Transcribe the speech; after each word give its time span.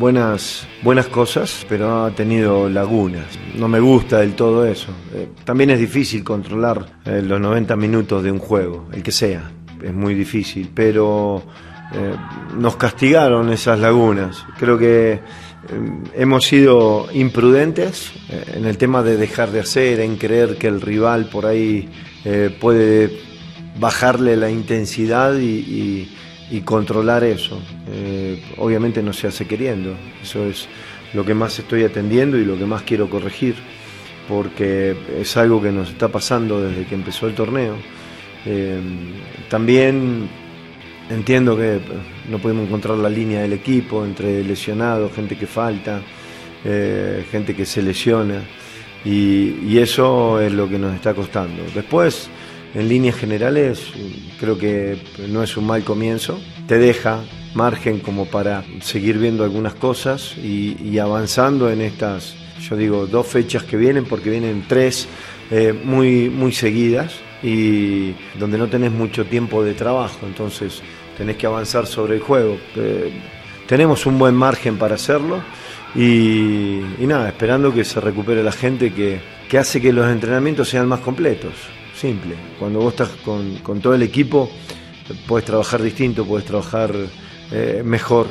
buenas 0.00 0.66
buenas 0.82 1.06
cosas 1.08 1.64
pero 1.68 2.06
ha 2.06 2.10
tenido 2.10 2.68
lagunas. 2.70 3.26
No 3.54 3.68
me 3.68 3.78
gusta 3.80 4.18
del 4.20 4.32
todo 4.34 4.66
eso. 4.66 4.88
Eh, 5.14 5.28
también 5.44 5.70
es 5.70 5.78
difícil 5.78 6.24
controlar 6.24 6.86
eh, 7.04 7.22
los 7.24 7.38
90 7.40 7.76
minutos 7.76 8.22
de 8.22 8.32
un 8.32 8.38
juego 8.38 8.88
el 8.92 9.02
que 9.02 9.12
sea. 9.12 9.50
Es 9.82 9.92
muy 9.92 10.14
difícil 10.14 10.70
pero 10.74 11.42
eh, 11.92 12.14
nos 12.58 12.76
castigaron 12.76 13.50
esas 13.52 13.78
lagunas. 13.78 14.44
Creo 14.58 14.78
que 14.78 15.20
hemos 16.16 16.46
sido 16.46 17.06
imprudentes 17.12 18.10
en 18.54 18.64
el 18.64 18.78
tema 18.78 19.02
de 19.02 19.18
dejar 19.18 19.50
de 19.50 19.60
hacer 19.60 20.00
en 20.00 20.16
creer 20.16 20.56
que 20.56 20.66
el 20.68 20.80
rival 20.80 21.28
por 21.30 21.44
ahí 21.44 21.86
puede 22.58 23.20
bajarle 23.78 24.36
la 24.38 24.50
intensidad 24.50 25.34
y- 25.38 26.08
y 26.50 26.60
controlar 26.62 27.24
eso. 27.24 27.60
Eh, 27.90 28.42
obviamente 28.58 29.02
no 29.02 29.12
se 29.12 29.28
hace 29.28 29.46
queriendo, 29.46 29.94
eso 30.22 30.44
es 30.44 30.68
lo 31.14 31.24
que 31.24 31.34
más 31.34 31.58
estoy 31.58 31.84
atendiendo 31.84 32.36
y 32.36 32.44
lo 32.44 32.58
que 32.58 32.66
más 32.66 32.82
quiero 32.82 33.08
corregir, 33.08 33.54
porque 34.28 34.96
es 35.18 35.36
algo 35.36 35.62
que 35.62 35.72
nos 35.72 35.90
está 35.90 36.08
pasando 36.08 36.60
desde 36.60 36.84
que 36.84 36.94
empezó 36.94 37.26
el 37.26 37.34
torneo. 37.34 37.76
Eh, 38.46 38.80
también 39.48 40.28
entiendo 41.08 41.56
que 41.56 41.80
no 42.28 42.38
podemos 42.38 42.66
encontrar 42.66 42.96
la 42.98 43.10
línea 43.10 43.42
del 43.42 43.52
equipo 43.52 44.04
entre 44.04 44.42
lesionados, 44.44 45.12
gente 45.12 45.36
que 45.36 45.46
falta, 45.46 46.00
eh, 46.64 47.24
gente 47.30 47.54
que 47.54 47.66
se 47.66 47.82
lesiona, 47.82 48.42
y, 49.04 49.56
y 49.66 49.78
eso 49.78 50.40
es 50.40 50.52
lo 50.52 50.68
que 50.68 50.78
nos 50.78 50.94
está 50.94 51.14
costando. 51.14 51.62
Después, 51.74 52.28
en 52.74 52.88
líneas 52.88 53.16
generales, 53.16 53.80
creo 54.38 54.58
que 54.58 54.98
no 55.28 55.42
es 55.42 55.56
un 55.56 55.66
mal 55.66 55.82
comienzo, 55.82 56.38
te 56.66 56.78
deja 56.78 57.20
margen 57.54 57.98
como 57.98 58.26
para 58.26 58.62
seguir 58.80 59.18
viendo 59.18 59.42
algunas 59.42 59.74
cosas 59.74 60.36
y, 60.36 60.98
avanzando 60.98 61.70
en 61.70 61.80
estas, 61.80 62.34
yo 62.60 62.76
digo, 62.76 63.06
dos 63.06 63.26
fechas 63.26 63.64
que 63.64 63.76
vienen, 63.76 64.04
porque 64.04 64.30
vienen 64.30 64.64
tres 64.68 65.08
eh, 65.50 65.72
muy, 65.72 66.30
muy 66.30 66.52
seguidas 66.52 67.14
y 67.42 68.12
donde 68.38 68.58
no 68.58 68.68
tenés 68.68 68.92
mucho 68.92 69.24
tiempo 69.24 69.64
de 69.64 69.74
trabajo, 69.74 70.26
entonces 70.26 70.82
tenés 71.16 71.36
que 71.36 71.46
avanzar 71.46 71.86
sobre 71.86 72.16
el 72.16 72.20
juego. 72.20 72.56
Eh, 72.76 73.10
tenemos 73.66 74.06
un 74.06 74.18
buen 74.18 74.34
margen 74.34 74.76
para 74.76 74.94
hacerlo 74.94 75.42
y, 75.94 76.80
y 76.98 77.06
nada, 77.06 77.28
esperando 77.28 77.72
que 77.74 77.84
se 77.84 78.00
recupere 78.00 78.42
la 78.42 78.52
gente 78.52 78.92
que, 78.92 79.18
que 79.48 79.58
hace 79.58 79.80
que 79.80 79.92
los 79.92 80.08
entrenamientos 80.08 80.68
sean 80.68 80.86
más 80.86 81.00
completos. 81.00 81.54
Simple. 82.00 82.34
Cuando 82.58 82.80
vos 82.80 82.92
estás 82.94 83.10
con, 83.24 83.56
con 83.58 83.80
todo 83.80 83.94
el 83.94 84.02
equipo, 84.02 84.50
puedes 85.28 85.44
trabajar 85.44 85.82
distinto, 85.82 86.24
puedes 86.24 86.46
trabajar 86.46 86.94
eh, 87.52 87.82
mejor, 87.84 88.26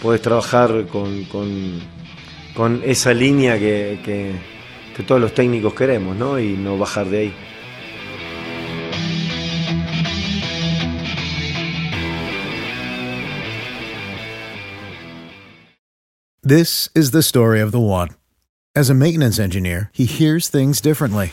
puedes 0.00 0.22
trabajar 0.22 0.86
con, 0.86 1.24
con- 1.24 2.82
esa 2.84 3.12
línea 3.12 3.58
que, 3.58 4.00
que- 4.04 4.32
que 4.96 5.02
todos 5.02 5.20
los 5.20 5.32
técnicos 5.34 5.74
queremos, 5.74 6.16
¿no? 6.16 6.38
Y 6.38 6.52
no 6.56 6.76
bajar 6.78 7.06
de 7.06 7.18
ahí. 7.18 7.34
This 16.42 16.88
is 16.94 17.12
the 17.12 17.22
story 17.22 17.60
of 17.60 17.72
the 17.72 17.78
one. 17.80 18.08
As 18.74 18.90
a 18.90 18.94
maintenance 18.94 19.38
engineer, 19.38 19.90
he 19.92 20.06
hears 20.06 20.48
things 20.48 20.80
differently. 20.80 21.32